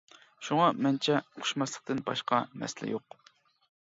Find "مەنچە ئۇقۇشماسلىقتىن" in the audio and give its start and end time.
0.85-2.03